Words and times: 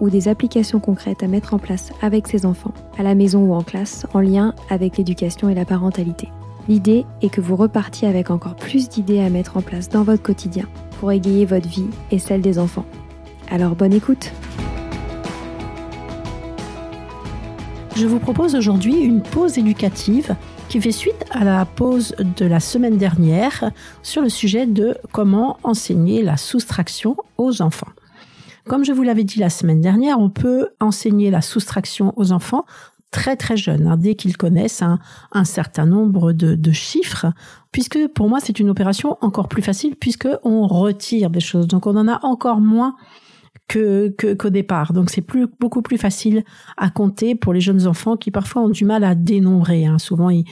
ou 0.00 0.10
des 0.10 0.28
applications 0.28 0.80
concrètes 0.80 1.22
à 1.22 1.28
mettre 1.28 1.54
en 1.54 1.58
place 1.58 1.92
avec 2.02 2.26
ses 2.26 2.46
enfants, 2.46 2.74
à 2.98 3.02
la 3.02 3.14
maison 3.14 3.44
ou 3.44 3.54
en 3.54 3.62
classe, 3.62 4.06
en 4.14 4.20
lien 4.20 4.54
avec 4.68 4.96
l'éducation 4.96 5.48
et 5.48 5.54
la 5.54 5.64
parentalité. 5.64 6.28
L'idée 6.68 7.04
est 7.22 7.30
que 7.30 7.40
vous 7.40 7.56
repartiez 7.56 8.08
avec 8.08 8.30
encore 8.30 8.56
plus 8.56 8.88
d'idées 8.88 9.20
à 9.20 9.30
mettre 9.30 9.56
en 9.56 9.62
place 9.62 9.88
dans 9.88 10.02
votre 10.02 10.22
quotidien 10.22 10.66
pour 10.98 11.12
égayer 11.12 11.44
votre 11.44 11.68
vie 11.68 11.88
et 12.10 12.18
celle 12.18 12.40
des 12.40 12.58
enfants. 12.58 12.86
Alors 13.50 13.74
bonne 13.74 13.92
écoute 13.92 14.32
Je 17.96 18.06
vous 18.06 18.18
propose 18.18 18.54
aujourd'hui 18.54 18.94
une 19.00 19.20
pause 19.20 19.58
éducative 19.58 20.34
qui 20.68 20.80
fait 20.80 20.92
suite 20.92 21.24
à 21.32 21.44
la 21.44 21.66
pause 21.66 22.14
de 22.18 22.46
la 22.46 22.60
semaine 22.60 22.96
dernière 22.96 23.72
sur 24.02 24.22
le 24.22 24.28
sujet 24.28 24.64
de 24.64 24.96
comment 25.12 25.58
enseigner 25.64 26.22
la 26.22 26.36
soustraction 26.36 27.16
aux 27.36 27.60
enfants. 27.60 27.88
Comme 28.66 28.84
je 28.84 28.92
vous 28.92 29.02
l'avais 29.02 29.24
dit 29.24 29.38
la 29.38 29.50
semaine 29.50 29.80
dernière, 29.80 30.18
on 30.18 30.30
peut 30.30 30.68
enseigner 30.80 31.30
la 31.30 31.40
soustraction 31.40 32.12
aux 32.16 32.32
enfants 32.32 32.64
très 33.10 33.36
très 33.36 33.56
jeunes, 33.56 33.86
hein, 33.86 33.96
dès 33.96 34.14
qu'ils 34.14 34.36
connaissent 34.36 34.82
un, 34.82 35.44
certain 35.44 35.86
nombre 35.86 36.32
de, 36.32 36.72
chiffres, 36.72 37.26
puisque 37.72 37.98
pour 38.08 38.28
moi 38.28 38.38
c'est 38.40 38.60
une 38.60 38.70
opération 38.70 39.16
encore 39.20 39.48
plus 39.48 39.62
facile 39.62 39.96
puisque 39.96 40.28
on 40.44 40.66
retire 40.66 41.30
des 41.30 41.40
choses, 41.40 41.66
donc 41.66 41.86
on 41.86 41.96
en 41.96 42.08
a 42.08 42.20
encore 42.24 42.60
moins 42.60 42.96
que 43.66 44.14
qu'au 44.34 44.50
départ. 44.50 44.92
Donc 44.92 45.10
c'est 45.10 45.22
plus 45.22 45.46
beaucoup 45.60 45.82
plus 45.82 45.98
facile 45.98 46.44
à 46.76 46.90
compter 46.90 47.34
pour 47.36 47.52
les 47.52 47.60
jeunes 47.60 47.86
enfants 47.86 48.16
qui 48.16 48.30
parfois 48.32 48.62
ont 48.62 48.68
du 48.68 48.84
mal 48.84 49.04
à 49.04 49.14
dénombrer. 49.14 49.86
Hein. 49.86 49.98
Souvent 49.98 50.28
ils, 50.30 50.44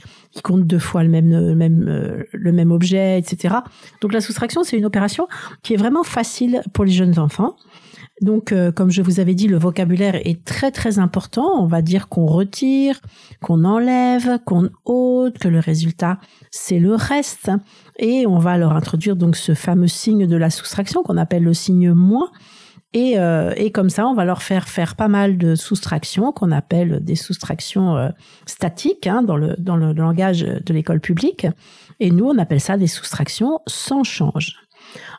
comptent 0.45 0.67
deux 0.67 0.79
fois 0.79 1.03
le 1.03 1.09
même 1.09 1.31
le 1.31 1.55
même 1.57 1.85
euh, 1.89 2.23
le 2.33 2.53
même 2.53 2.71
objet, 2.71 3.19
etc. 3.19 3.57
Donc 4.01 4.13
la 4.13 4.21
soustraction 4.21 4.63
c'est 4.63 4.77
une 4.77 4.85
opération 4.85 5.27
qui 5.63 5.75
est 5.75 5.77
vraiment 5.77 6.05
facile 6.05 6.63
pour 6.73 6.85
les 6.85 6.93
jeunes 6.93 7.19
enfants. 7.19 7.57
Donc, 8.21 8.53
euh, 8.53 8.73
comme 8.73 8.91
je 8.91 9.03
vous 9.03 9.21
avais 9.21 9.35
dit, 9.35 9.49
le 9.49 9.59
vocabulaire 9.59 10.17
est 10.27 10.45
très 10.45 10.71
très 10.71 10.99
important. 10.99 11.63
On 11.63 11.67
va 11.67 11.83
dire 11.83 12.09
qu'on 12.09 12.27
retire, 12.27 13.01
qu'on 13.41 13.65
enlève, 13.65 14.39
qu'on 14.45 14.71
ôte, 14.85 15.39
que 15.39 15.49
le 15.49 15.61
résultat 15.61 16.19
c'est 16.51 16.79
le 16.79 16.95
reste. 16.95 17.51
Et 17.99 18.27
on 18.27 18.39
va 18.39 18.59
leur 18.59 18.73
introduire 18.73 19.17
donc 19.17 19.37
ce 19.37 19.55
fameux 19.55 19.89
signe 19.89 20.27
de 20.27 20.37
la 20.37 20.51
soustraction 20.51 21.03
qu'on 21.03 21.17
appelle 21.17 21.43
le 21.43 21.55
signe 21.55 21.93
moins. 21.93 22.31
Et, 22.95 23.19
euh, 23.19 23.53
et, 23.57 23.71
comme 23.71 23.91
ça, 23.91 24.07
on 24.07 24.15
va 24.15 24.25
leur 24.25 24.41
faire 24.41 24.67
faire 24.67 24.97
pas 24.97 25.09
mal 25.09 25.37
de 25.37 25.55
soustractions 25.55 26.33
qu'on 26.33 26.51
appelle 26.51 27.05
des 27.05 27.17
soustractions 27.17 27.97
euh, 27.99 28.09
statiques 28.47 29.07
hein, 29.07 29.23
dans, 29.23 29.37
le, 29.37 29.57
dans 29.59 29.77
le 29.77 29.93
langage 29.93 30.41
de 30.41 30.73
l'école 30.73 31.01
publique. 31.01 31.47
Et 32.01 32.11
nous, 32.11 32.25
on 32.25 32.39
appelle 32.39 32.61
ça 32.61 32.79
des 32.79 32.87
soustractions 32.87 33.61
sans 33.67 34.05
change. 34.05 34.57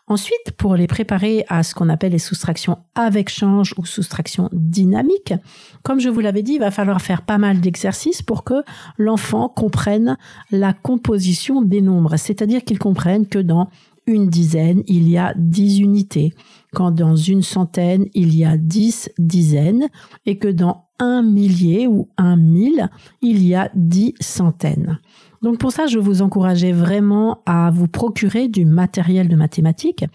Ensuite, 0.09 0.53
pour 0.57 0.75
les 0.75 0.87
préparer 0.87 1.45
à 1.49 1.61
ce 1.61 1.75
qu'on 1.75 1.87
appelle 1.87 2.13
les 2.13 2.17
soustractions 2.17 2.79
avec 2.95 3.29
change 3.29 3.75
ou 3.77 3.85
soustractions 3.85 4.49
dynamiques, 4.51 5.35
comme 5.83 5.99
je 5.99 6.09
vous 6.09 6.19
l'avais 6.19 6.41
dit, 6.41 6.53
il 6.53 6.59
va 6.59 6.71
falloir 6.71 6.99
faire 6.99 7.21
pas 7.21 7.37
mal 7.37 7.61
d'exercices 7.61 8.23
pour 8.23 8.43
que 8.43 8.63
l'enfant 8.97 9.49
comprenne 9.49 10.17
la 10.49 10.73
composition 10.73 11.61
des 11.61 11.81
nombres, 11.81 12.17
c'est-à-dire 12.17 12.63
qu'il 12.63 12.79
comprenne 12.79 13.27
que 13.27 13.37
dans 13.37 13.69
une 14.07 14.29
dizaine, 14.29 14.81
il 14.87 15.07
y 15.07 15.19
a 15.19 15.35
dix 15.37 15.79
unités, 15.79 16.33
quand 16.73 16.89
dans 16.89 17.15
une 17.15 17.43
centaine, 17.43 18.07
il 18.15 18.35
y 18.35 18.43
a 18.43 18.57
dix 18.57 19.11
dizaines, 19.19 19.89
et 20.25 20.39
que 20.39 20.47
dans 20.47 20.85
un 20.97 21.21
millier 21.21 21.85
ou 21.85 22.09
un 22.17 22.35
mille, 22.35 22.89
il 23.21 23.45
y 23.45 23.53
a 23.53 23.69
dix 23.75 24.15
centaines. 24.19 24.99
Donc 25.41 25.57
pour 25.57 25.71
ça, 25.71 25.87
je 25.87 25.99
vous 25.99 26.21
encourageais 26.21 26.71
vraiment 26.71 27.41
à 27.45 27.71
vous 27.71 27.87
procurer 27.87 28.47
du 28.47 28.65
matériel 28.65 29.29
de 29.29 29.35
mathématiques. 29.35 30.05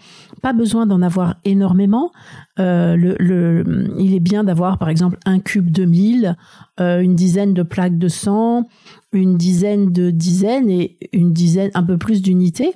Pas 0.41 0.53
besoin 0.53 0.85
d'en 0.85 1.01
avoir 1.01 1.35
énormément. 1.45 2.11
Euh, 2.59 2.95
le, 2.95 3.63
il 3.99 4.13
est 4.13 4.19
bien 4.19 4.43
d'avoir 4.43 4.77
par 4.77 4.89
exemple 4.89 5.17
un 5.25 5.39
cube 5.39 5.71
de 5.71 5.85
1000, 5.85 6.35
euh, 6.79 7.01
une 7.01 7.15
dizaine 7.15 7.53
de 7.53 7.63
plaques 7.63 7.97
de 7.97 8.07
sang, 8.07 8.67
une 9.13 9.37
dizaine 9.37 9.91
de 9.91 10.11
dizaines 10.11 10.69
et 10.69 10.97
une 11.11 11.33
dizaine, 11.33 11.71
un 11.73 11.83
peu 11.83 11.97
plus 11.97 12.21
d'unités 12.21 12.73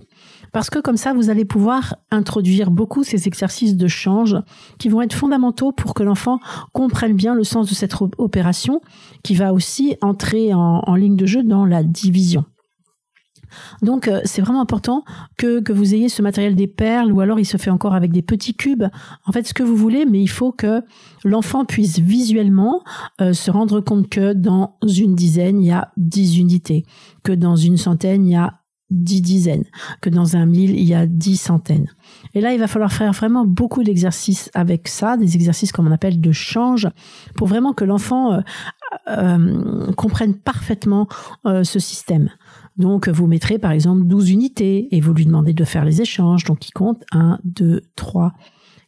parce 0.52 0.70
que 0.70 0.80
comme 0.80 0.98
ça, 0.98 1.14
vous 1.14 1.30
allez 1.30 1.46
pouvoir 1.46 1.96
introduire 2.12 2.72
beaucoup 2.72 3.04
ces 3.04 3.28
exercices 3.28 3.76
de 3.76 3.88
change 3.88 4.36
qui 4.78 4.90
vont 4.90 5.02
être 5.02 5.14
fondamentaux 5.14 5.72
pour 5.72 5.94
que 5.94 6.04
l'enfant 6.04 6.40
comprenne 6.74 7.14
bien 7.14 7.36
le 7.36 7.44
sens 7.44 7.70
de 7.70 7.76
cette 7.76 7.96
opération 8.18 8.82
qui 9.24 9.36
va 9.36 9.54
aussi 9.54 9.96
entrer 10.02 10.54
en, 10.54 10.96
ligne 10.96 11.16
de 11.16 11.26
jeu 11.26 11.44
dans 11.44 11.66
la 11.66 11.84
division. 11.84 12.46
Donc 13.82 14.08
euh, 14.08 14.22
c'est 14.26 14.42
vraiment 14.42 14.62
important 14.62 15.04
que, 15.38 15.60
que 15.60 15.74
vous 15.74 15.96
ayez 15.96 16.08
ce 16.08 16.22
matériel 16.22 16.56
des 16.56 16.68
perles 16.68 17.12
ou 17.12 17.20
alors 17.20 17.40
il 17.40 17.46
se 17.46 17.58
fait 17.58 17.72
encore 17.72 17.96
avec 17.96 18.12
des 18.12 18.22
petits 18.22 18.54
cubes. 18.54 18.86
En 19.26 19.32
fait 19.32 19.48
ce 19.48 19.54
que 19.56 19.64
vous 19.64 19.76
voulez, 19.76 20.06
mais 20.06 20.22
il 20.22 20.28
faut 20.28 20.52
que 20.52 20.84
l'enfant 21.24 21.66
puisse 21.66 21.98
visuellement 22.00 22.84
euh, 23.22 23.34
se 23.34 23.50
rendre 23.50 23.80
compte 23.82 24.08
que 24.10 24.34
dans 24.34 24.76
une 24.84 25.16
dizaine 25.16 25.62
il 25.62 25.68
y 25.68 25.72
a 25.72 25.92
dix 25.98 26.38
unités, 26.38 26.86
que 27.24 27.32
dans 27.32 27.56
une 27.56 27.78
centaine 27.78 28.28
il 28.28 28.34
y 28.34 28.36
a 28.36 28.59
dix 28.90 29.22
dizaines, 29.22 29.66
que 30.02 30.10
dans 30.10 30.36
un 30.36 30.46
mille, 30.46 30.72
il 30.72 30.84
y 30.84 30.94
a 30.94 31.06
dix 31.06 31.38
centaines. 31.38 31.88
Et 32.34 32.42
là, 32.42 32.54
il 32.54 32.60
va 32.60 32.68
falloir 32.68 32.92
faire 32.92 33.12
vraiment 33.12 33.46
beaucoup 33.46 33.84
d'exercices 33.84 34.50
avec 34.54 34.88
ça, 34.88 35.18
des 35.18 35.36
exercices 35.36 35.72
comme 35.72 35.88
on 35.88 35.92
appelle 35.92 36.20
de 36.20 36.32
change, 36.32 36.88
pour 37.36 37.48
vraiment 37.48 37.74
que 37.74 37.86
l'enfant 37.86 38.34
euh, 38.34 38.42
euh, 39.10 39.92
comprenne 39.94 40.36
parfaitement 40.36 41.08
euh, 41.46 41.64
ce 41.64 41.80
système. 41.80 42.30
Donc, 42.78 43.10
vous 43.10 43.28
mettrez 43.28 43.60
par 43.60 43.72
exemple 43.72 44.06
12 44.06 44.32
unités 44.32 44.88
et 44.96 45.02
vous 45.02 45.14
lui 45.14 45.26
demandez 45.26 45.54
de 45.54 45.66
faire 45.66 45.86
les 45.86 46.02
échanges. 46.02 46.46
Donc, 46.46 46.68
il 46.68 46.72
compte 46.72 47.04
1, 47.12 47.40
2, 47.44 47.82
3, 47.96 48.34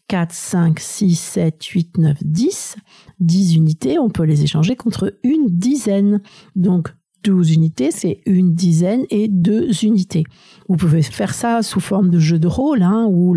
4, 0.07 0.33
5, 0.33 0.79
6, 0.79 1.15
7, 1.15 1.63
8, 1.63 1.97
9, 1.97 2.17
10. 2.21 2.75
10 3.19 3.55
unités, 3.55 3.99
on 3.99 4.09
peut 4.09 4.23
les 4.23 4.43
échanger 4.43 4.75
contre 4.75 5.17
une 5.23 5.47
dizaine. 5.47 6.21
Donc, 6.55 6.93
12 7.23 7.53
unités, 7.53 7.91
c'est 7.91 8.21
une 8.25 8.53
dizaine 8.53 9.06
et 9.09 9.27
deux 9.27 9.83
unités. 9.83 10.23
Vous 10.68 10.75
pouvez 10.75 11.01
faire 11.01 11.33
ça 11.33 11.62
sous 11.62 11.79
forme 11.79 12.09
de 12.09 12.19
jeu 12.19 12.39
de 12.39 12.47
rôle, 12.47 12.81
hein, 12.81 13.07
où 13.09 13.35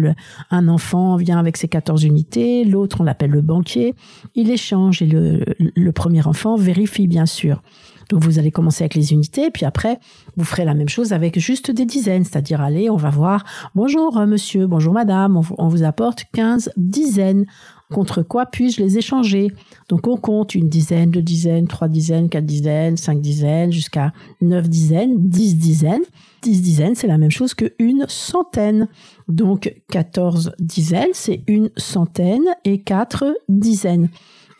un 0.50 0.68
enfant 0.68 1.16
vient 1.16 1.38
avec 1.38 1.56
ses 1.56 1.68
14 1.68 2.04
unités, 2.04 2.64
l'autre, 2.64 3.00
on 3.00 3.04
l'appelle 3.04 3.30
le 3.30 3.42
banquier, 3.42 3.94
il 4.34 4.50
échange 4.50 5.02
et 5.02 5.06
le, 5.06 5.92
premier 5.92 6.26
enfant 6.26 6.56
vérifie, 6.56 7.06
bien 7.06 7.26
sûr. 7.26 7.62
Donc 8.10 8.22
vous 8.22 8.38
allez 8.38 8.50
commencer 8.50 8.84
avec 8.84 8.94
les 8.94 9.12
unités, 9.12 9.50
puis 9.50 9.64
après, 9.64 9.98
vous 10.36 10.44
ferez 10.44 10.64
la 10.64 10.74
même 10.74 10.88
chose 10.88 11.12
avec 11.12 11.38
juste 11.38 11.70
des 11.70 11.86
dizaines, 11.86 12.24
c'est-à-dire 12.24 12.60
allez, 12.60 12.90
on 12.90 12.96
va 12.96 13.10
voir, 13.10 13.44
bonjour 13.74 14.18
euh, 14.18 14.26
monsieur, 14.26 14.66
bonjour 14.66 14.92
madame, 14.92 15.40
on, 15.58 15.68
vous 15.68 15.84
apporte 15.84 16.24
15 16.34 16.70
dizaines. 16.76 17.46
Contre 17.92 18.22
quoi 18.22 18.46
puis-je 18.46 18.82
les 18.82 18.98
échanger? 18.98 19.48
Donc 19.88 20.06
on 20.06 20.16
compte 20.16 20.54
une 20.54 20.68
dizaine, 20.68 21.10
deux 21.10 21.22
dizaines, 21.22 21.68
trois 21.68 21.88
dizaines, 21.88 22.28
quatre 22.28 22.46
dizaines, 22.46 22.96
cinq 22.96 23.20
dizaines, 23.20 23.72
jusqu'à 23.72 24.12
neuf 24.40 24.68
dizaines, 24.68 25.28
dix 25.28 25.56
dizaines. 25.56 26.04
Dix 26.42 26.60
dizaines, 26.60 26.94
c'est 26.94 27.06
la 27.06 27.18
même 27.18 27.30
chose 27.30 27.54
qu'une 27.54 28.04
centaine. 28.08 28.88
Donc 29.28 29.74
14 29.90 30.52
dizaines, 30.58 31.12
c'est 31.12 31.42
une 31.46 31.70
centaine 31.76 32.44
et 32.64 32.80
quatre 32.80 33.34
dizaines. 33.48 34.08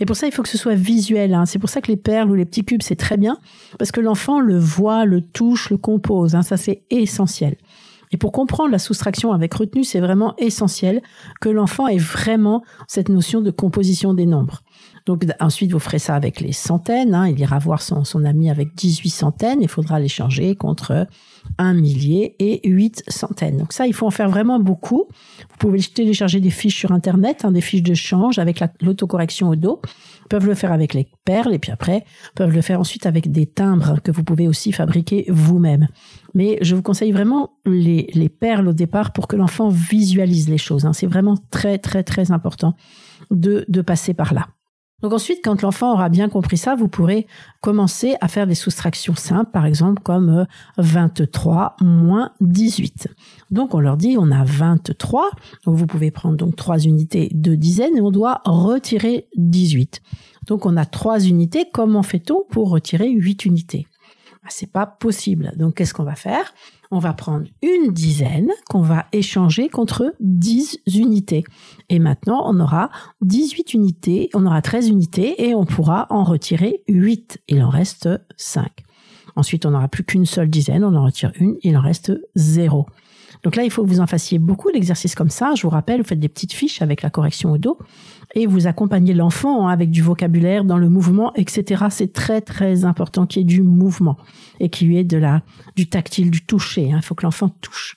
Et 0.01 0.07
pour 0.07 0.17
ça, 0.17 0.27
il 0.27 0.33
faut 0.33 0.43
que 0.43 0.49
ce 0.49 0.59
soit 0.59 0.75
visuel. 0.75 1.35
Hein. 1.35 1.47
C'est 1.47 1.59
pour 1.59 1.69
ça 1.69 1.81
que 1.81 1.91
les 1.91 1.97
perles 1.97 2.31
ou 2.31 2.35
les 2.35 2.45
petits 2.45 2.65
cubes, 2.65 2.83
c'est 2.83 2.97
très 2.97 3.17
bien, 3.17 3.39
parce 3.79 3.93
que 3.93 4.01
l'enfant 4.01 4.41
le 4.41 4.59
voit, 4.59 5.05
le 5.05 5.21
touche, 5.21 5.71
le 5.71 5.77
compose. 5.77 6.35
Hein. 6.35 6.43
Ça, 6.43 6.57
c'est 6.57 6.83
essentiel. 6.91 7.57
Et 8.15 8.17
pour 8.17 8.31
comprendre 8.31 8.71
la 8.71 8.79
soustraction 8.79 9.33
avec 9.33 9.53
retenue, 9.55 9.83
c'est 9.83 9.99
vraiment 9.99 10.37
essentiel 10.39 11.03
que 11.41 11.49
l'enfant 11.49 11.89
ait 11.89 11.99
vraiment 11.99 12.63
cette 12.87 13.09
notion 13.09 13.41
de 13.41 13.51
composition 13.51 14.15
des 14.15 14.25
nombres. 14.25 14.63
Donc 15.07 15.27
ensuite, 15.39 15.71
vous 15.73 15.79
ferez 15.79 15.99
ça 15.99 16.15
avec 16.15 16.41
les 16.41 16.53
centaines. 16.53 17.15
Hein. 17.15 17.29
Il 17.29 17.39
ira 17.39 17.59
voir 17.59 17.83
son, 17.83 18.05
son 18.05 18.25
ami 18.25 18.49
avec 18.49 18.75
18 18.75 19.11
centaines. 19.11 19.59
Il 19.61 19.69
faudra 19.69 20.01
les 20.01 20.09
changer 20.09 20.57
contre 20.57 21.07
un 21.59 21.75
millier 21.75 22.37
et 22.39 22.67
huit 22.67 23.03
centaines. 23.09 23.59
Donc 23.59 23.75
ça, 23.75 23.87
il 23.87 23.93
faut 23.93 24.07
en 24.07 24.11
faire 24.11 24.31
vraiment 24.31 24.59
beaucoup. 24.59 25.05
Vous 25.51 25.57
pouvez 25.59 25.81
télécharger 25.81 26.41
des 26.41 26.51
fiches 26.51 26.79
sur 26.79 26.93
Internet, 26.93 27.45
hein, 27.45 27.53
des 27.53 27.61
fiches 27.61 27.83
de 27.83 27.93
change 27.93 28.39
avec 28.39 28.65
l'autocorrection 28.81 29.51
au 29.51 29.57
dos. 29.57 29.83
Ils 30.23 30.29
peuvent 30.29 30.47
le 30.47 30.55
faire 30.55 30.73
avec 30.73 30.95
les 30.95 31.07
perles 31.27 31.53
et 31.53 31.59
puis 31.59 31.71
après, 31.71 32.05
peuvent 32.35 32.55
le 32.55 32.63
faire 32.63 32.81
ensuite 32.81 33.05
avec 33.05 33.31
des 33.31 33.45
timbres 33.47 34.01
que 34.03 34.11
vous 34.11 34.25
pouvez 34.25 34.49
aussi 34.49 34.73
fabriquer 34.73 35.27
vous-même. 35.29 35.87
Mais 36.33 36.59
je 36.63 36.75
vous 36.75 36.83
conseille 36.83 37.13
vraiment 37.13 37.51
les, 37.67 38.09
les 38.15 38.31
perles 38.31 38.69
au 38.69 38.73
départ 38.73 39.13
pour 39.13 39.29
que 39.29 39.37
l'enfant 39.37 39.69
visualise 39.69 40.49
les 40.49 40.59
choses. 40.59 40.87
Hein. 40.87 40.95
C'est 40.95 41.07
vraiment 41.07 41.37
très, 41.51 41.77
très, 41.77 42.03
très 42.03 42.33
important 42.33 42.75
de, 43.31 43.67
de 43.69 43.83
passer 43.83 44.15
par 44.15 44.33
là. 44.33 44.49
Donc 45.05 45.13
ensuite, 45.13 45.41
quand 45.45 45.61
l'enfant 45.61 45.93
aura 45.93 46.09
bien 46.09 46.31
compris 46.31 46.57
ça, 46.57 46.75
vous 46.77 46.89
pourrez 46.89 47.27
commencer 47.61 48.15
à 48.23 48.29
faire 48.29 48.47
des 48.47 48.55
soustractions 48.55 49.15
simples, 49.15 49.51
par 49.51 49.67
exemple 49.67 50.01
comme 50.03 50.47
23 50.79 51.77
euh, 51.83 51.85
moins 51.85 52.31
18. 52.41 53.09
Donc 53.51 53.75
on 53.75 53.81
leur 53.81 53.99
dit 53.99 54.17
on 54.19 54.31
a 54.31 54.45
23, 54.45 55.29
donc 55.67 55.77
vous 55.77 55.87
pouvez 55.87 56.11
prendre 56.11 56.39
donc 56.39 56.57
trois 56.57 56.79
unités 56.79 57.29
de 57.35 57.55
dizaines 57.55 57.99
et 57.99 58.01
on 58.01 58.11
doit 58.11 58.41
retirer 58.47 59.29
18. 59.37 60.01
Donc 60.47 60.65
on 60.65 60.75
a 60.79 60.87
trois 60.87 61.21
unités, 61.21 61.67
comment 61.71 62.03
fait-on 62.03 62.39
pour 62.49 62.71
retirer 62.71 63.11
8 63.11 63.45
unités? 63.45 63.87
C'est 64.49 64.71
pas 64.71 64.87
possible. 64.87 65.53
Donc 65.57 65.75
qu'est-ce 65.75 65.95
qu'on 65.95 66.05
va 66.05 66.15
faire? 66.15 66.55
On 66.91 66.99
va 66.99 67.13
prendre 67.13 67.47
une 67.63 67.93
dizaine 67.93 68.51
qu'on 68.69 68.83
va 68.83 69.07
échanger 69.13 69.69
contre 69.69 70.15
10 70.21 70.79
unités. 70.95 71.45
Et 71.89 71.99
maintenant, 71.99 72.45
on 72.47 72.61
aura 72.61 72.91
18 73.23 73.75
unités, 73.75 74.31
on 74.35 74.47
aura 74.47 74.63
13 74.63 74.89
unités 74.89 75.49
et 75.49 75.55
on 75.55 75.65
pourra 75.65 76.07
en 76.11 76.25
retirer 76.25 76.83
8. 76.89 77.43
Il 77.49 77.63
en 77.63 77.71
reste 77.71 78.09
5. 78.37 78.71
Ensuite, 79.37 79.67
on 79.67 79.71
n'aura 79.71 79.89
plus 79.89 80.05
qu'une 80.05 80.27
seule 80.27 80.49
dizaine, 80.49 80.85
on 80.85 80.95
en 80.95 81.05
retire 81.05 81.33
une, 81.41 81.57
il 81.63 81.77
en 81.77 81.81
reste 81.81 82.13
0. 82.37 82.87
Donc 83.43 83.57
là, 83.57 83.65
il 83.65 83.71
faut 83.71 83.83
que 83.83 83.89
vous 83.89 84.01
en 84.01 84.07
fassiez 84.07 84.39
beaucoup 84.39 84.71
d'exercices 84.71 85.15
comme 85.15 85.31
ça. 85.31 85.55
Je 85.57 85.63
vous 85.63 85.71
rappelle, 85.71 86.01
vous 86.01 86.07
faites 86.07 86.21
des 86.21 86.29
petites 86.29 86.53
fiches 86.53 86.83
avec 86.83 87.03
la 87.03 87.11
correction 87.11 87.53
au 87.53 87.59
dos 87.59 87.79
et 88.35 88.47
vous 88.47 88.67
accompagnez 88.67 89.15
l'enfant 89.15 89.67
hein, 89.67 89.73
avec 89.73 89.91
du 89.91 90.03
vocabulaire 90.03 90.65
dans 90.65 90.79
le 90.79 90.89
mouvement, 90.89 91.35
etc. 91.35 91.87
C'est 91.91 92.13
très 92.13 92.41
très 92.41 92.85
important 92.85 93.27
qu'il 93.27 93.43
y 93.43 93.43
ait 93.43 93.47
du 93.47 93.63
mouvement 93.63 94.17
et 94.61 94.69
qu'il 94.69 94.93
y 94.93 94.99
ait 94.99 95.05
de 95.05 95.19
la 95.19 95.43
du 95.77 95.89
tactile, 95.89 96.31
du 96.31 96.45
toucher. 96.45 96.93
Hein. 96.93 96.99
Il 97.01 97.05
faut 97.05 97.15
que 97.15 97.25
l'enfant 97.25 97.49
touche. 97.61 97.97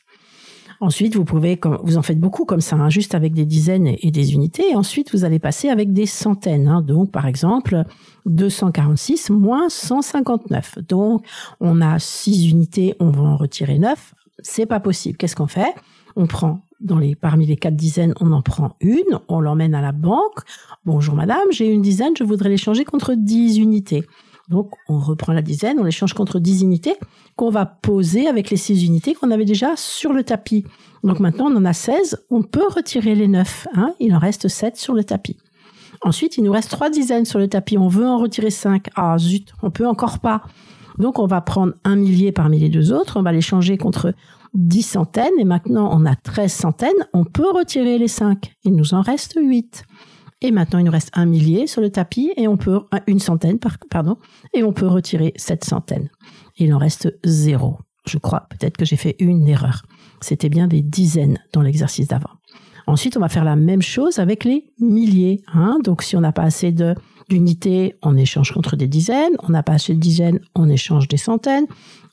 Ensuite, 0.80 1.16
vous 1.16 1.26
pouvez, 1.26 1.60
vous 1.84 1.98
en 1.98 2.04
faites 2.04 2.20
beaucoup 2.20 2.46
comme 2.46 2.62
ça, 2.62 2.76
hein, 2.76 2.90
juste 2.90 3.16
avec 3.16 3.34
des 3.34 3.46
dizaines 3.46 3.96
et 4.00 4.12
des 4.12 4.34
unités. 4.34 4.76
Ensuite, 4.76 5.12
vous 5.12 5.26
allez 5.26 5.40
passer 5.40 5.70
avec 5.70 5.92
des 5.92 6.06
centaines. 6.06 6.84
Donc, 6.86 7.12
par 7.12 7.26
exemple, 7.26 7.84
246 8.28 9.32
moins 9.32 9.70
159. 9.70 10.80
Donc, 10.88 11.26
on 11.60 11.82
a 11.82 11.98
6 11.98 12.52
unités, 12.52 12.94
on 13.00 13.10
va 13.10 13.24
en 13.24 13.38
retirer 13.38 13.80
9. 13.80 14.14
C'est 14.40 14.66
pas 14.66 14.80
possible. 14.80 15.18
Qu'est-ce 15.18 15.36
qu'on 15.36 15.48
fait? 15.48 15.74
On 16.16 16.28
prend 16.28 16.62
dans 16.80 17.00
les, 17.00 17.16
parmi 17.16 17.46
les 17.46 17.58
quatre 17.58 17.76
dizaines, 17.76 18.14
on 18.20 18.32
en 18.32 18.42
prend 18.42 18.76
une, 18.82 19.20
on 19.28 19.40
l'emmène 19.40 19.74
à 19.76 19.82
la 19.82 19.92
banque. 19.92 20.40
Bonjour 20.86 21.16
madame, 21.16 21.48
j'ai 21.52 21.68
une 21.68 21.82
dizaine, 21.82 22.16
je 22.18 22.24
voudrais 22.24 22.50
l'échanger 22.50 22.86
contre 22.86 23.16
10 23.16 23.58
unités. 23.58 24.04
Donc, 24.48 24.72
on 24.88 25.00
reprend 25.00 25.34
la 25.34 25.42
dizaine, 25.42 25.78
on 25.80 25.84
l'échange 25.84 26.14
contre 26.14 26.40
10 26.40 26.62
unités 26.62 26.96
qu'on 27.36 27.50
va 27.50 27.66
poser 27.66 28.28
avec 28.28 28.50
les 28.50 28.58
6 28.58 28.86
unités 28.86 29.14
qu'on 29.14 29.32
avait 29.32 29.46
déjà 29.46 29.76
sur 29.76 30.14
le 30.14 30.24
tapis. 30.24 30.66
Donc 31.04 31.20
maintenant, 31.20 31.52
on 31.52 31.56
en 31.58 31.66
a 31.66 31.74
16, 31.74 32.26
on 32.30 32.44
peut 32.44 32.68
retirer 32.70 33.14
les 33.14 33.28
9. 33.28 33.68
Hein, 33.76 33.94
il 34.00 34.16
en 34.16 34.20
reste 34.20 34.48
7 34.48 34.78
sur 34.78 34.94
le 34.94 35.04
tapis. 35.04 35.38
Ensuite, 36.02 36.38
il 36.38 36.44
nous 36.44 36.52
reste 36.52 36.72
3 36.72 36.90
dizaines 36.90 37.26
sur 37.26 37.40
le 37.40 37.48
tapis, 37.48 37.78
on 37.78 37.88
veut 37.88 38.08
en 38.08 38.18
retirer 38.20 38.52
5. 38.52 38.88
Ah 38.96 39.18
zut, 39.18 39.52
on 39.62 39.70
peut 39.70 39.88
encore 39.88 40.20
pas. 40.20 40.44
Donc, 40.98 41.20
on 41.20 41.28
va 41.28 41.42
prendre 41.42 41.74
un 41.84 41.96
millier 41.96 42.32
parmi 42.32 42.60
les 42.60 42.70
deux 42.70 42.92
autres, 42.92 43.20
on 43.20 43.24
va 43.24 43.32
l'échanger 43.32 43.78
contre 43.78 44.14
10 44.54 44.82
centaines 44.82 45.40
et 45.40 45.46
maintenant 45.46 45.90
on 45.92 46.06
a 46.06 46.16
13 46.16 46.52
centaines, 46.52 47.08
on 47.14 47.24
peut 47.24 47.52
retirer 47.52 47.98
les 47.98 48.08
5. 48.08 48.54
Il 48.64 48.76
nous 48.76 48.94
en 48.94 49.02
reste 49.02 49.38
8. 49.40 49.84
Et 50.42 50.52
maintenant, 50.52 50.80
il 50.80 50.86
nous 50.86 50.92
reste 50.92 51.10
un 51.14 51.26
millier 51.26 51.66
sur 51.66 51.82
le 51.82 51.90
tapis 51.90 52.32
et 52.38 52.48
on 52.48 52.58
peut, 52.58 52.82
une 53.08 53.20
centaine, 53.20 53.58
pardon, 53.90 54.18
et 54.54 54.64
on 54.64 54.72
peut 54.72 54.86
retirer 54.86 55.34
7 55.36 55.64
centaines. 55.64 56.10
Il 56.58 56.74
en 56.74 56.78
reste 56.78 57.18
0. 57.26 57.78
Je 58.08 58.18
crois 58.20 58.48
peut-être 58.50 58.78
que 58.78 58.86
j'ai 58.86 58.98
fait 58.98 59.16
une 59.20 59.48
erreur. 59.48 59.82
C'était 60.22 60.50
bien 60.50 60.68
des 60.68 60.82
dizaines 60.82 61.40
dans 61.54 61.62
l'exercice 61.62 62.08
d'avant. 62.08 62.30
Ensuite, 62.86 63.18
on 63.18 63.20
va 63.20 63.30
faire 63.30 63.44
la 63.44 63.56
même 63.56 63.82
chose 63.82 64.20
avec 64.20 64.46
les 64.46 64.72
milliers. 64.80 65.42
Hein. 65.54 65.80
Donc, 65.84 66.04
si 66.04 66.16
on 66.16 66.22
n'a 66.22 66.32
pas 66.32 66.44
assez 66.44 66.72
d'unités, 67.30 67.96
on 68.02 68.18
échange 68.18 68.52
contre 68.52 68.76
des 68.76 68.88
dizaines. 68.88 69.36
On 69.44 69.50
n'a 69.50 69.64
pas 69.64 69.74
assez 69.74 69.94
de 69.94 70.00
dizaines, 70.00 70.40
on 70.56 70.70
échange 70.70 71.08
des 71.08 71.18
centaines 71.18 71.68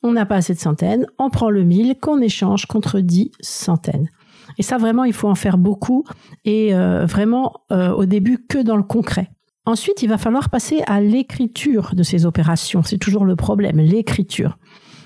on 0.05 0.13
n'a 0.13 0.27
pas 0.27 0.37
assez 0.37 0.55
de 0.55 0.61
centaines, 0.61 1.07
on 1.19 1.31
prend 1.31 1.51
le 1.51 1.65
mille 1.65 1.97
qu'on 1.99 2.21
échange 2.21 2.67
contre 2.67 3.01
dix 3.01 3.33
centaines. 3.41 4.11
Et 4.59 4.63
ça, 4.63 4.77
vraiment, 4.77 5.05
il 5.05 5.15
faut 5.15 5.29
en 5.29 5.35
faire 5.35 5.57
beaucoup 5.57 6.05
et 6.45 6.75
euh, 6.75 7.07
vraiment 7.07 7.55
euh, 7.73 7.91
au 7.91 8.05
début 8.05 8.39
que 8.47 8.59
dans 8.59 8.77
le 8.77 8.83
concret. 8.83 9.31
Ensuite, 9.65 10.03
il 10.03 10.11
va 10.11 10.19
falloir 10.19 10.51
passer 10.51 10.83
à 10.87 11.01
l'écriture 11.01 11.95
de 11.95 12.03
ces 12.03 12.27
opérations. 12.27 12.83
C'est 12.83 12.99
toujours 12.99 13.25
le 13.25 13.35
problème, 13.35 13.79
l'écriture. 13.79 14.59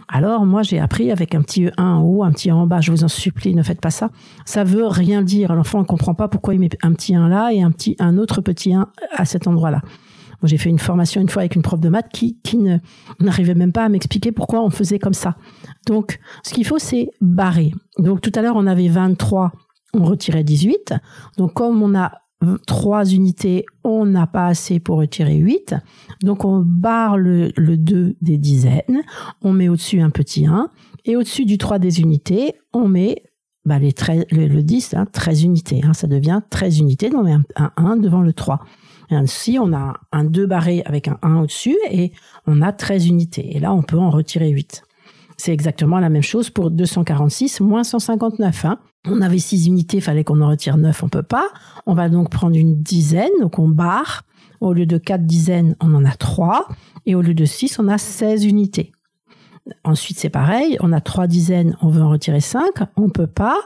Alors, 0.08 0.44
moi, 0.44 0.62
j'ai 0.62 0.81
appris 0.81 1.12
avec 1.12 1.37
un 1.37 1.43
petit 1.43 1.69
1 1.76 1.84
en 1.84 2.02
haut, 2.02 2.25
un 2.25 2.32
petit 2.32 2.50
1 2.50 2.56
en 2.56 2.66
bas. 2.66 2.81
Je 2.81 2.90
vous 2.90 3.04
en 3.04 3.08
supplie, 3.08 3.54
ne 3.54 3.62
faites 3.62 3.81
pas 3.81 3.90
ça. 3.90 4.11
Ça 4.46 4.64
veut 4.64 4.88
rien 4.88 5.22
dire. 5.22 5.54
L'enfant 5.54 5.78
ne 5.78 5.84
comprend 5.84 6.14
pas 6.14 6.26
pourquoi 6.26 6.54
il 6.54 6.61
met 6.61 6.70
un 6.82 6.93
petit 6.93 7.14
1 7.14 7.28
là 7.28 7.50
et 7.52 7.62
un 7.62 7.70
petit, 7.70 7.94
un 8.00 8.19
autre 8.19 8.40
petit 8.40 8.75
1 8.75 8.88
à 9.14 9.25
cet 9.25 9.47
endroit-là 9.47 9.80
j'ai 10.45 10.59
fait 10.59 10.71
une 10.71 10.78
formation 10.78 11.21
une 11.21 11.28
fois 11.28 11.42
avec 11.42 11.57
une 11.57 11.62
prof 11.62 11.80
de 11.80 11.88
maths 11.88 12.09
qui, 12.12 12.37
n'arrivait 13.21 13.54
même 13.54 13.73
pas 13.73 13.85
à 13.85 13.88
m'expliquer 13.88 14.33
pourquoi 14.33 14.62
on 14.62 14.71
faisait 14.71 14.99
comme 14.99 15.14
ça. 15.14 15.37
Donc, 15.87 16.21
ce 16.45 16.54
qu'il 16.54 16.66
faut, 16.66 16.78
c'est 16.78 17.11
barrer. 17.21 17.73
Donc, 17.99 18.21
tout 18.21 18.33
à 18.35 18.42
l'heure, 18.42 18.57
on 18.57 18.66
avait 18.66 18.88
23, 18.88 19.52
on 19.95 20.04
retirait 20.04 20.45
18. 20.45 20.95
Donc, 21.37 21.54
comme 21.54 21.83
on 21.83 21.95
a 21.95 22.12
trois 22.66 23.04
unités, 23.04 23.66
on 23.83 24.07
n'a 24.07 24.28
pas 24.28 24.47
assez 24.47 24.78
pour 24.78 24.99
retirer 24.99 25.37
8. 25.37 25.75
Donc, 26.23 26.45
on 26.45 26.62
barre 26.64 27.16
le, 27.16 27.52
le 27.57 27.76
2 27.76 28.16
des 28.21 28.38
dizaines, 28.38 29.02
on 29.42 29.52
met 29.52 29.68
au-dessus 29.68 30.00
un 30.00 30.11
petit 30.11 30.47
1, 30.47 30.71
et 31.04 31.16
au-dessus 31.16 31.47
du 31.47 31.59
3 31.59 31.78
des 31.78 32.00
unités, 32.00 32.54
on 32.73 32.87
met 32.87 33.23
bah, 33.64 33.78
les 33.78 33.92
13, 33.92 34.25
le, 34.30 34.62
10, 34.62 34.95
hein, 34.95 35.07
13 35.12 35.45
unités. 35.45 35.80
Hein, 35.85 35.92
ça 35.92 36.07
devient 36.07 36.40
13 36.49 36.78
unités, 36.78 37.11
donc 37.11 37.21
on 37.21 37.25
met 37.25 37.37
un 37.57 37.73
1 37.76 37.97
devant 37.99 38.23
le 38.23 38.33
3. 38.33 38.61
Et 39.10 39.14
ainsi, 39.14 39.58
on 39.58 39.72
a 39.72 39.94
un 40.12 40.24
2 40.24 40.46
barré 40.46 40.82
avec 40.84 41.08
un 41.08 41.18
1 41.22 41.40
au-dessus 41.40 41.76
et 41.90 42.12
on 42.46 42.62
a 42.62 42.72
13 42.72 43.06
unités. 43.06 43.56
Et 43.56 43.60
là, 43.60 43.72
on 43.72 43.82
peut 43.82 43.98
en 43.98 44.10
retirer 44.10 44.48
8. 44.50 44.82
C'est 45.36 45.52
exactement 45.52 46.00
la 46.00 46.08
même 46.08 46.22
chose 46.22 46.50
pour 46.50 46.70
246 46.70 47.60
moins 47.60 47.84
159. 47.84 48.64
Hein. 48.64 48.78
On 49.06 49.22
avait 49.22 49.38
6 49.38 49.68
unités, 49.68 49.98
il 49.98 50.02
fallait 50.02 50.24
qu'on 50.24 50.40
en 50.40 50.48
retire 50.48 50.76
9, 50.76 51.02
on 51.04 51.08
peut 51.08 51.22
pas. 51.22 51.48
On 51.86 51.94
va 51.94 52.08
donc 52.08 52.30
prendre 52.30 52.56
une 52.56 52.82
dizaine, 52.82 53.30
donc 53.40 53.58
on 53.58 53.68
barre. 53.68 54.24
Au 54.60 54.72
lieu 54.72 54.86
de 54.86 54.98
4 54.98 55.24
dizaines, 55.24 55.76
on 55.80 55.94
en 55.94 56.04
a 56.04 56.16
3. 56.16 56.68
Et 57.06 57.14
au 57.14 57.22
lieu 57.22 57.34
de 57.34 57.44
6, 57.44 57.78
on 57.78 57.88
a 57.88 57.98
16 57.98 58.44
unités. 58.44 58.92
Ensuite, 59.84 60.18
c'est 60.18 60.30
pareil, 60.30 60.76
on 60.80 60.92
a 60.92 61.00
3 61.00 61.26
dizaines, 61.26 61.76
on 61.82 61.88
veut 61.88 62.02
en 62.02 62.10
retirer 62.10 62.40
5, 62.40 62.64
on 62.96 63.08
peut 63.08 63.26
pas. 63.26 63.58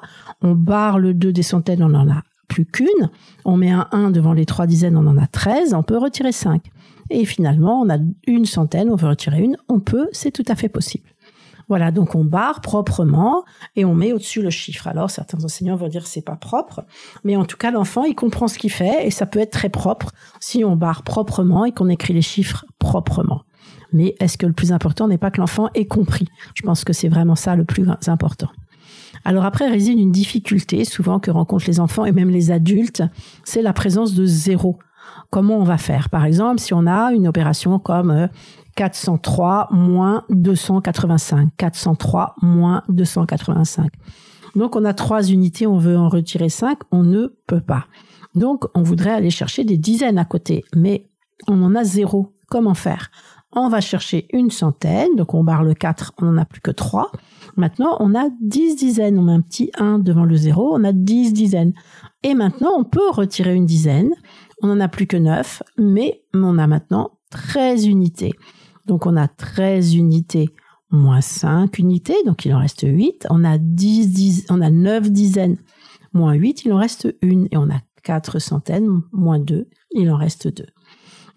On 0.43 0.55
barre 0.55 0.99
le 0.99 1.15
2 1.15 1.33
des 1.33 1.43
centaines, 1.43 1.83
on 1.83 1.95
en 1.95 2.11
a 2.11 2.23
plus 2.53 2.67
qu'une. 2.67 3.11
On 3.45 3.57
met 3.57 3.71
un 3.71 3.89
1 3.93 4.11
devant 4.11 4.35
les 4.35 4.45
trois 4.45 4.67
dizaines, 4.67 4.97
on 4.97 5.07
en 5.07 5.17
a 5.17 5.27
13, 5.27 5.73
on 5.75 5.83
peut 5.83 5.97
retirer 5.97 6.33
5. 6.33 6.71
Et 7.11 7.25
finalement, 7.25 7.81
on 7.81 7.91
a 7.91 7.99
une 8.27 8.45
centaine, 8.45 8.91
on 8.91 8.97
veut 8.97 9.09
retirer 9.09 9.41
une, 9.43 9.57
on 9.69 9.81
peut, 9.81 10.09
c'est 10.13 10.31
tout 10.31 10.45
à 10.49 10.55
fait 10.55 10.69
possible. 10.69 11.09
Voilà, 11.69 11.91
donc 11.91 12.15
on 12.15 12.25
barre 12.25 12.61
proprement 12.61 13.45
et 13.77 13.87
on 13.87 13.95
met 13.95 14.13
au-dessus 14.13 14.43
le 14.43 14.51
chiffre. 14.51 14.89
Alors 14.89 15.11
certains 15.11 15.43
enseignants 15.43 15.77
vont 15.77 15.89
dire 15.89 16.07
c'est 16.07 16.21
pas 16.21 16.37
propre, 16.37 16.85
mais 17.25 17.37
en 17.37 17.45
tout 17.45 17.57
cas 17.57 17.71
l'enfant 17.71 18.05
il 18.05 18.15
comprend 18.15 18.49
ce 18.49 18.59
qu'il 18.59 18.73
fait 18.73 19.07
et 19.07 19.11
ça 19.11 19.25
peut 19.25 19.39
être 19.39 19.53
très 19.53 19.71
propre 19.71 20.11
si 20.41 20.65
on 20.65 20.77
barre 20.77 21.03
proprement 21.03 21.65
et 21.65 21.73
qu'on 21.73 21.89
écrit 21.89 22.13
les 22.13 22.21
chiffres 22.21 22.67
proprement. 22.79 23.43
Mais 23.93 24.17
est-ce 24.21 24.37
que 24.37 24.47
le 24.47 24.53
plus 24.53 24.73
important 24.73 25.09
n'est 25.09 25.19
pas 25.19 25.31
que 25.31 25.41
l'enfant 25.41 25.71
ait 25.75 25.87
compris? 25.87 26.29
Je 26.55 26.63
pense 26.63 26.85
que 26.85 26.93
c'est 26.93 27.09
vraiment 27.09 27.37
ça 27.37 27.57
le 27.57 27.65
plus 27.65 27.89
important. 28.07 28.49
Alors 29.25 29.45
après 29.45 29.69
réside 29.69 29.99
une 29.99 30.13
difficulté 30.13 30.85
souvent 30.85 31.19
que 31.21 31.31
rencontrent 31.31 31.67
les 31.67 31.81
enfants 31.81 32.05
et 32.05 32.13
même 32.13 32.31
les 32.31 32.51
adultes, 32.51 33.03
c'est 33.45 33.63
la 33.63 33.73
présence 33.73 34.15
de 34.15 34.25
zéro. 34.25 34.79
Comment 35.31 35.57
on 35.57 35.65
va 35.65 35.79
faire? 35.79 36.09
Par 36.09 36.25
exemple, 36.25 36.61
si 36.61 36.75
on 36.75 36.87
a 36.87 37.13
une 37.13 37.29
opération 37.29 37.79
comme 37.79 38.29
403 38.77 39.69
euh, 39.71 39.75
moins 39.75 40.25
285, 40.31 41.51
403 41.57 42.35
moins 42.43 42.83
285. 42.89 43.93
Donc 44.57 44.77
on 44.77 44.85
a 44.85 44.93
trois 44.93 45.23
unités, 45.23 45.67
on 45.67 45.79
veut 45.79 45.97
en 45.97 46.09
retirer 46.09 46.49
cinq, 46.49 46.79
on 46.91 47.03
ne 47.03 47.29
peut 47.47 47.61
pas. 47.61 47.87
Donc 48.35 48.65
on 48.75 48.83
voudrait 48.83 49.13
aller 49.13 49.31
chercher 49.31 49.65
des 49.65 49.79
dizaines 49.79 50.19
à 50.19 50.25
côté, 50.25 50.65
mais 50.75 51.09
on 51.49 51.63
en 51.63 51.75
a 51.75 51.85
zéro. 51.85 52.35
Comment 52.49 52.75
faire? 52.75 53.11
On 53.55 53.69
va 53.69 53.81
chercher 53.81 54.27
une 54.33 54.51
centaine, 54.51 55.15
donc 55.17 55.35
on 55.35 55.45
barre 55.45 55.63
le 55.63 55.75
4, 55.75 56.13
on 56.19 56.27
n'en 56.27 56.39
a 56.39 56.45
plus 56.45 56.61
que 56.61 56.71
3. 56.71 57.11
Maintenant, 57.57 57.97
on 58.01 58.15
a 58.15 58.29
10 58.41 58.77
dizaines, 58.77 59.19
on 59.19 59.23
met 59.23 59.33
un 59.33 59.41
petit 59.41 59.71
1 59.79 59.99
devant 59.99 60.25
le 60.25 60.37
0, 60.37 60.75
on 60.75 60.85
a 60.85 60.93
10 60.93 61.33
dizaines. 61.33 61.73
Et 62.23 62.35
maintenant, 62.35 62.73
on 62.79 62.85
peut 62.85 63.11
retirer 63.11 63.55
une 63.55 63.67
dizaine, 63.67 64.11
on 64.63 64.69
n'en 64.69 64.81
a 64.81 64.89
plus 64.89 65.07
que 65.07 65.17
9, 65.17 65.63
mais 65.79 66.23
on 66.35 66.59
a 66.59 66.67
maintenant 66.67 67.11
13 67.31 67.87
unités. 67.87 68.33
Donc 68.87 69.07
on 69.07 69.17
a 69.17 69.29
13 69.29 69.95
unités 69.95 70.49
moins 70.91 71.21
5 71.21 71.79
unités, 71.79 72.17
donc 72.27 72.45
il 72.45 72.55
en 72.55 72.59
reste 72.59 72.87
8. 72.87 73.27
On 73.31 73.45
a 73.45 73.59
10, 73.59 74.47
on 74.51 74.61
a 74.61 74.71
9 74.71 75.11
dizaines 75.11 75.59
moins 76.13 76.35
8, 76.35 76.65
il 76.65 76.73
en 76.73 76.79
reste 76.79 77.15
une. 77.23 77.49
Et 77.51 77.57
on 77.57 77.71
a 77.71 77.81
4 78.03 78.39
centaines 78.39 78.89
moins 79.13 79.39
2, 79.39 79.69
il 79.93 80.11
en 80.11 80.17
reste 80.17 80.49
2. 80.49 80.67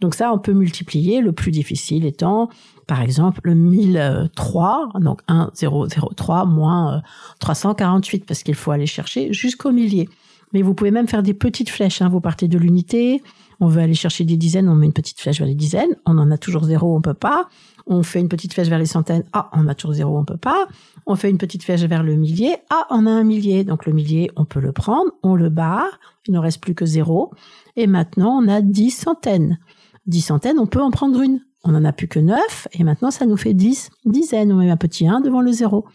Donc 0.01 0.15
ça, 0.15 0.31
on 0.33 0.39
peut 0.39 0.53
multiplier, 0.53 1.21
le 1.21 1.31
plus 1.31 1.51
difficile 1.51 2.05
étant, 2.05 2.49
par 2.87 3.01
exemple, 3.01 3.41
le 3.43 3.55
1003, 3.55 4.89
donc 4.99 5.21
1003 5.29 6.45
moins 6.45 7.01
348, 7.39 8.21
euh, 8.21 8.25
parce 8.27 8.43
qu'il 8.43 8.55
faut 8.55 8.71
aller 8.71 8.85
chercher 8.85 9.33
jusqu'au 9.33 9.71
millier. 9.71 10.09
Mais 10.53 10.61
vous 10.61 10.73
pouvez 10.73 10.91
même 10.91 11.07
faire 11.07 11.23
des 11.23 11.33
petites 11.33 11.69
flèches. 11.69 12.01
Hein. 12.01 12.09
Vous 12.09 12.21
partez 12.21 12.47
de 12.47 12.57
l'unité, 12.57 13.21
on 13.59 13.67
veut 13.67 13.81
aller 13.81 13.93
chercher 13.93 14.23
des 14.23 14.37
dizaines, 14.37 14.69
on 14.69 14.75
met 14.75 14.85
une 14.85 14.93
petite 14.93 15.19
flèche 15.19 15.39
vers 15.39 15.47
les 15.47 15.55
dizaines. 15.55 15.95
On 16.05 16.17
en 16.17 16.31
a 16.31 16.37
toujours 16.37 16.63
zéro, 16.65 16.95
on 16.95 17.01
peut 17.01 17.13
pas. 17.13 17.47
On 17.87 18.03
fait 18.03 18.19
une 18.19 18.29
petite 18.29 18.53
flèche 18.53 18.67
vers 18.67 18.79
les 18.79 18.85
centaines. 18.85 19.23
Ah, 19.33 19.49
on 19.53 19.67
a 19.67 19.75
toujours 19.75 19.93
zéro, 19.93 20.17
on 20.17 20.25
peut 20.25 20.37
pas. 20.37 20.67
On 21.05 21.15
fait 21.15 21.29
une 21.29 21.37
petite 21.37 21.63
flèche 21.63 21.81
vers 21.81 22.03
le 22.03 22.15
millier. 22.15 22.57
Ah, 22.69 22.87
on 22.89 23.05
a 23.05 23.11
un 23.11 23.23
millier. 23.23 23.63
Donc 23.63 23.85
le 23.85 23.93
millier, 23.93 24.31
on 24.35 24.45
peut 24.45 24.59
le 24.59 24.71
prendre, 24.71 25.11
on 25.23 25.35
le 25.35 25.49
barre. 25.49 25.99
Il 26.27 26.33
ne 26.33 26.39
reste 26.39 26.61
plus 26.61 26.73
que 26.75 26.85
zéro. 26.85 27.31
Et 27.75 27.87
maintenant, 27.87 28.41
on 28.41 28.47
a 28.47 28.61
dix 28.61 28.91
centaines. 28.91 29.59
Dix 30.05 30.21
centaines, 30.21 30.59
on 30.59 30.67
peut 30.67 30.81
en 30.81 30.91
prendre 30.91 31.21
une. 31.21 31.41
On 31.63 31.71
n'en 31.71 31.83
a 31.83 31.91
plus 31.91 32.07
que 32.07 32.19
neuf. 32.19 32.67
Et 32.73 32.83
maintenant, 32.83 33.11
ça 33.11 33.25
nous 33.25 33.37
fait 33.37 33.53
dix 33.53 33.89
dizaines. 34.05 34.51
On 34.51 34.57
met 34.57 34.69
un 34.69 34.77
petit 34.77 35.07
1 35.07 35.21
devant 35.21 35.41
le 35.41 35.51
zéro. 35.51 35.85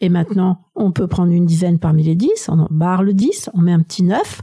Et 0.00 0.08
maintenant, 0.08 0.64
on 0.74 0.92
peut 0.92 1.06
prendre 1.06 1.32
une 1.32 1.46
dizaine 1.46 1.78
parmi 1.78 2.02
les 2.02 2.14
10, 2.14 2.48
on 2.48 2.66
barre 2.70 3.02
le 3.02 3.12
10, 3.12 3.50
on 3.54 3.60
met 3.60 3.72
un 3.72 3.80
petit 3.80 4.02
9 4.02 4.42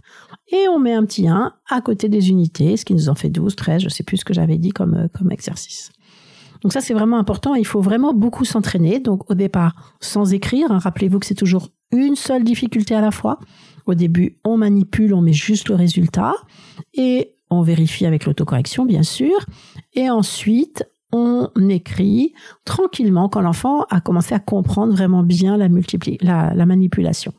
et 0.52 0.68
on 0.70 0.80
met 0.80 0.94
un 0.94 1.04
petit 1.06 1.28
1 1.28 1.54
à 1.70 1.82
côté 1.82 2.10
des 2.10 2.30
unités, 2.30 2.78
ce 2.78 2.86
qui 2.86 2.94
nous 2.94 3.10
en 3.10 3.16
fait 3.16 3.30
12, 3.30 3.56
13, 3.56 3.82
je 3.82 3.90
sais 3.90 4.04
plus 4.04 4.18
ce 4.18 4.26
que 4.26 4.34
j'avais 4.34 4.58
dit 4.58 4.70
comme, 4.70 4.94
euh, 4.96 5.08
comme 5.18 5.32
exercice. 5.32 5.92
Donc 6.62 6.74
ça, 6.74 6.82
c'est 6.82 6.94
vraiment 6.94 7.18
important. 7.18 7.56
Il 7.56 7.66
faut 7.66 7.82
vraiment 7.82 8.14
beaucoup 8.14 8.46
s'entraîner. 8.46 9.00
Donc 9.00 9.30
au 9.32 9.34
départ, 9.34 9.96
sans 10.00 10.34
écrire, 10.34 10.72
hein, 10.72 10.78
rappelez-vous 10.78 11.20
que 11.20 11.26
c'est 11.26 11.36
toujours 11.36 11.70
une 11.92 12.16
seule 12.16 12.44
difficulté 12.44 12.94
à 12.94 13.02
la 13.02 13.12
fois. 13.12 13.40
Au 13.88 13.96
début, 13.96 14.40
on 14.46 14.58
manipule, 14.58 15.14
on 15.14 15.22
met 15.22 15.34
juste 15.34 15.70
le 15.70 15.76
résultat 15.76 16.34
et 16.94 17.36
on 17.52 17.62
vérifie 17.62 18.06
avec 18.06 18.26
l'autocorrection, 18.26 18.86
bien 18.86 19.04
sûr. 19.04 19.38
Et 19.94 20.10
ensuite, 20.10 20.86
on 21.12 21.50
écrit 21.70 22.34
tranquillement 22.66 23.30
quand 23.30 23.42
l'enfant 23.42 23.84
a 23.90 24.00
commencé 24.02 24.34
à 24.34 24.40
comprendre 24.40 24.94
vraiment 24.94 25.24
bien 25.24 25.58
la, 25.58 25.68
la, 26.54 26.66
manipulation. 26.66 27.34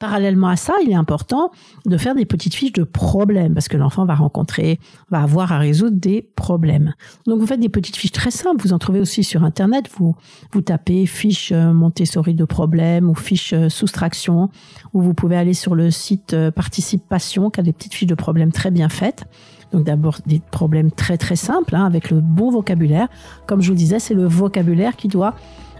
Parallèlement 0.00 0.48
à 0.48 0.56
ça, 0.56 0.74
il 0.82 0.90
est 0.90 0.96
important 0.96 1.52
de 1.86 1.96
faire 1.96 2.16
des 2.16 2.24
petites 2.24 2.54
fiches 2.54 2.72
de 2.72 2.82
problèmes 2.82 3.54
parce 3.54 3.68
que 3.68 3.76
l'enfant 3.76 4.04
va 4.04 4.16
rencontrer, 4.16 4.80
va 5.08 5.22
avoir 5.22 5.52
à 5.52 5.58
résoudre 5.58 5.96
des 5.96 6.20
problèmes. 6.34 6.94
Donc 7.26 7.38
vous 7.38 7.46
faites 7.46 7.60
des 7.60 7.68
petites 7.68 7.96
fiches 7.96 8.12
très 8.12 8.32
simples. 8.32 8.60
Vous 8.60 8.72
en 8.72 8.78
trouvez 8.78 8.98
aussi 8.98 9.22
sur 9.22 9.44
Internet. 9.44 9.88
Vous, 9.96 10.16
vous 10.52 10.62
tapez 10.62 11.06
fiche 11.06 11.52
euh, 11.52 11.72
Montessori 11.72 12.34
de 12.34 12.44
problèmes 12.44 13.08
ou 13.08 13.14
fiche 13.14 13.52
euh, 13.52 13.68
soustraction 13.68 14.50
ou 14.94 15.00
vous 15.00 15.14
pouvez 15.14 15.36
aller 15.36 15.54
sur 15.54 15.76
le 15.76 15.92
site 15.92 16.34
euh, 16.34 16.50
Participation 16.50 17.48
qui 17.48 17.60
a 17.60 17.62
des 17.62 17.72
petites 17.72 17.94
fiches 17.94 18.08
de 18.08 18.16
problèmes 18.16 18.50
très 18.50 18.72
bien 18.72 18.88
faites. 18.88 19.24
Donc 19.70 19.84
d'abord 19.84 20.18
des 20.26 20.42
problèmes 20.50 20.90
très 20.90 21.18
très 21.18 21.36
simples 21.36 21.76
hein, 21.76 21.84
avec 21.84 22.10
le 22.10 22.20
bon 22.20 22.50
vocabulaire. 22.50 23.06
Comme 23.46 23.62
je 23.62 23.70
vous 23.70 23.76
disais, 23.76 24.00
c'est 24.00 24.14
le 24.14 24.26
vocabulaire 24.26 24.96
qui 24.96 25.06
doit 25.06 25.36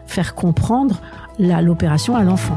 faire 0.06 0.36
comprendre 0.36 1.00
l'opération 1.38 2.14
à 2.14 2.22
l'enfant. 2.22 2.56